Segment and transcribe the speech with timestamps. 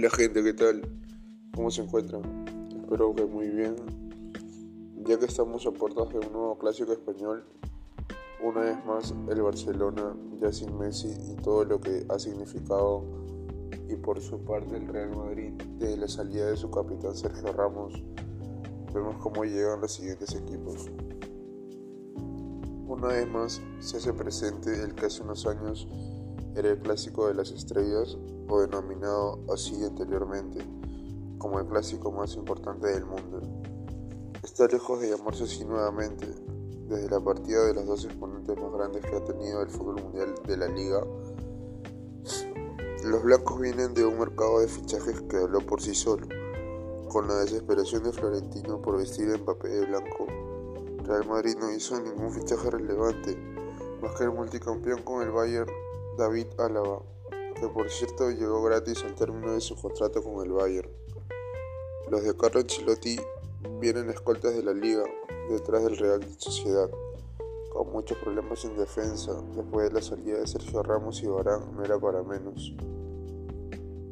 [0.00, 0.80] Hola gente, ¿qué tal?
[1.54, 2.22] ¿Cómo se encuentran?
[2.74, 3.76] Espero que muy bien.
[5.04, 7.44] Ya que estamos a puertas de un nuevo clásico español,
[8.42, 13.04] una vez más el Barcelona, ya sin Messi y todo lo que ha significado,
[13.90, 18.02] y por su parte el Real Madrid, de la salida de su capitán Sergio Ramos,
[18.94, 20.88] vemos cómo llegan los siguientes equipos.
[22.86, 25.86] Una vez más se hace presente el que hace unos años
[26.54, 28.16] era el clásico de las estrellas
[28.48, 30.64] o denominado así anteriormente
[31.40, 33.40] como el clásico más importante del mundo.
[34.42, 36.26] Está lejos de llamarse así nuevamente,
[36.86, 40.34] desde la partida de los dos exponentes más grandes que ha tenido el fútbol mundial
[40.46, 41.02] de la liga.
[43.04, 46.28] Los blancos vienen de un mercado de fichajes que habló por sí solo,
[47.08, 50.26] con la desesperación de Florentino por vestir en papel de blanco.
[51.04, 53.34] Real Madrid no hizo ningún fichaje relevante,
[54.02, 55.70] más que el multicampeón con el Bayern
[56.16, 57.02] David Álava,
[57.54, 60.90] que por cierto llegó gratis al término de su contrato con el Bayern.
[62.10, 63.18] Los de Carlo Ancelotti
[63.80, 65.04] vienen escoltas de la liga
[65.48, 66.90] detrás del Real Sociedad,
[67.72, 71.84] con muchos problemas en defensa después de la salida de Sergio Ramos y Barán no
[71.84, 72.74] era para menos.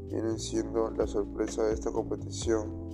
[0.08, 2.88] Vienen siendo la sorpresa de esta competición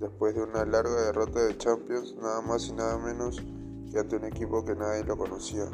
[0.00, 3.42] después de una larga derrota de Champions, nada más y nada menos
[3.90, 5.68] que ante un equipo que nadie lo conocía.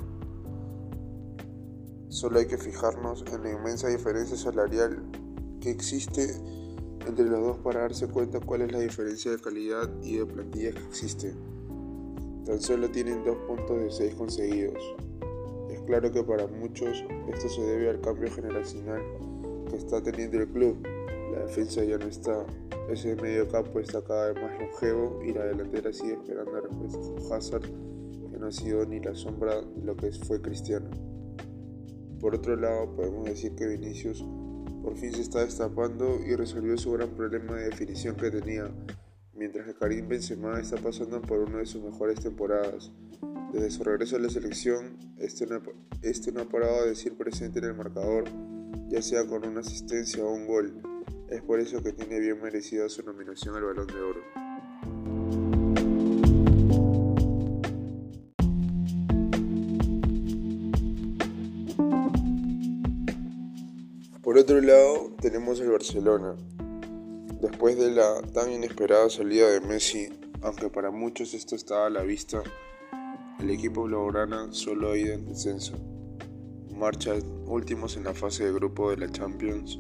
[2.15, 5.03] Solo hay que fijarnos en la inmensa diferencia salarial
[5.61, 6.31] que existe
[7.09, 10.71] entre los dos para darse cuenta cuál es la diferencia de calidad y de plantilla
[10.71, 11.35] que existe.
[12.47, 14.79] Tan solo tienen dos puntos de seis conseguidos.
[15.69, 19.03] Es claro que para muchos esto se debe al cambio generacional
[19.69, 20.87] que está teniendo el club.
[21.33, 22.47] La defensa ya no está,
[22.91, 27.33] ese medio campo está cada vez más longevo y la delantera sigue esperando a respuestas
[27.33, 27.69] Hazard,
[28.31, 31.14] que no ha sido ni la sombra de lo que fue Cristiano.
[32.25, 34.25] Por otro lado, podemos decir que Vinicius
[34.83, 38.71] por fin se está destapando y resolvió su gran problema de definición que tenía,
[39.35, 42.91] mientras que Karim Benzema está pasando por una de sus mejores temporadas.
[43.53, 45.61] Desde su regreso a la selección, este no,
[46.01, 48.25] este no ha parado de decir presente en el marcador,
[48.89, 50.81] ya sea con una asistencia o un gol.
[51.29, 54.44] Es por eso que tiene bien merecida su nominación al Balón de Oro.
[64.35, 66.35] Por otro lado, tenemos el Barcelona.
[67.41, 70.09] Después de la tan inesperada salida de Messi,
[70.43, 72.43] aunque para muchos esto estaba a la vista,
[73.39, 75.75] el equipo blaugrana solo ha ido en descenso.
[76.75, 77.15] Marcha
[77.47, 79.79] últimos en la fase de grupo de la Champions,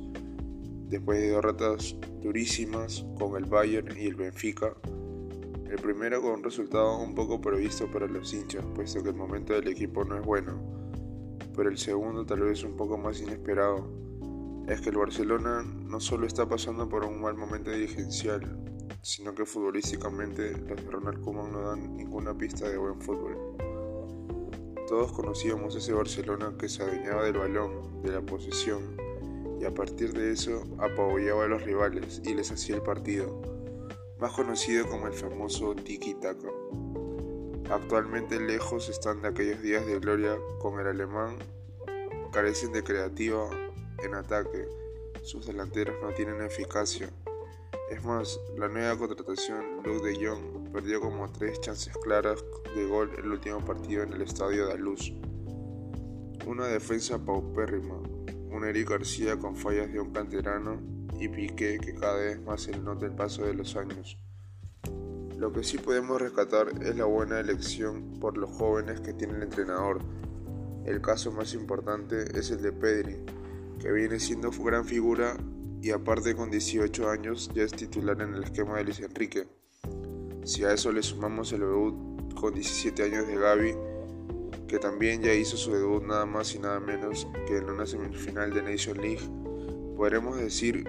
[0.89, 4.73] después de derrotas durísimas con el Bayern y el Benfica.
[5.69, 9.53] El primero con un resultado un poco previsto para los hinchas, puesto que el momento
[9.53, 10.63] del equipo no es bueno,
[11.57, 14.04] pero el segundo tal vez un poco más inesperado
[14.67, 18.41] es que el Barcelona no solo está pasando por un mal momento dirigencial,
[19.03, 23.37] sino que futbolísticamente los de Ronald Koeman no dan ninguna pista de buen fútbol.
[24.89, 28.97] Todos conocíamos ese Barcelona que se adueñaba del balón, de la posesión,
[29.61, 33.43] y a partir de eso apabullaba a los rivales y les hacía el partido,
[34.19, 36.49] más conocido como el famoso tiki-taka.
[37.71, 41.37] Actualmente lejos están de aquellos días de gloria con el alemán,
[42.33, 43.49] carecen de creativa
[44.05, 44.69] en ataque,
[45.23, 47.11] sus delanteros no tienen eficacia.
[47.91, 52.45] Es más, la nueva contratación, Luke de Jong, perdió como tres chances claras
[52.75, 55.13] de gol el último partido en el estadio de Luz.
[56.47, 57.97] Una defensa paupérrima,
[58.51, 60.81] un Eric García con fallas de un canterano
[61.19, 64.19] y Piqué que cada vez más se nota el paso de los años.
[65.39, 69.43] Lo que sí podemos rescatar es la buena elección por los jóvenes que tiene el
[69.45, 70.01] entrenador.
[70.85, 73.17] El caso más importante es el de Pedri,
[73.79, 75.37] que viene siendo gran figura
[75.81, 79.47] y aparte con 18 años ya es titular en el esquema de Luis Enrique.
[80.45, 83.75] Si a eso le sumamos el debut con 17 años de Gaby,
[84.67, 88.53] que también ya hizo su debut nada más y nada menos que en una semifinal
[88.53, 89.29] de Nation League,
[89.97, 90.85] podremos decir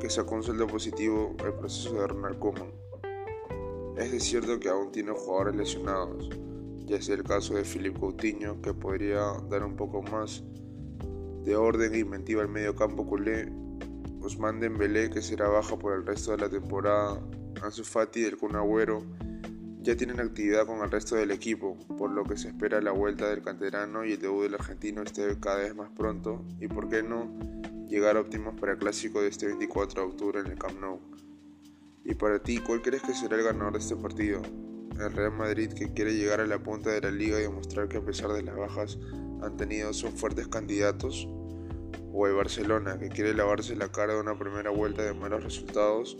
[0.00, 2.72] que sacó un sueldo positivo el proceso de Ronald Koeman.
[3.96, 6.30] Es cierto que aún tiene jugadores lesionados,
[6.86, 10.42] ya sea el caso de Philip Coutinho, que podría dar un poco más
[11.50, 13.50] de orden e inventiva al medio campo culé,
[14.20, 17.20] Usman Dembélé que será baja por el resto de la temporada,
[17.60, 18.52] Ansu Fati el Kun
[19.82, 23.28] ya tienen actividad con el resto del equipo, por lo que se espera la vuelta
[23.28, 27.02] del canterano y el debut del argentino esté cada vez más pronto y por qué
[27.02, 27.36] no
[27.88, 31.00] llegar óptimos para el clásico de este 24 de octubre en el Camp Nou.
[32.04, 34.40] Y para ti, ¿cuál crees que será el ganador de este partido?
[35.02, 37.98] El Real Madrid que quiere llegar a la punta de la liga y demostrar que
[37.98, 38.98] a pesar de las bajas
[39.42, 41.28] han tenido son fuertes candidatos
[42.12, 46.18] o el Barcelona, que quiere lavarse la cara de una primera vuelta de malos resultados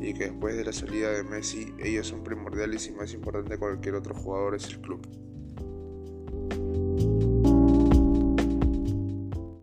[0.00, 3.58] y que después de la salida de Messi ellos son primordiales y más importante que
[3.58, 5.06] cualquier otro jugador es el club.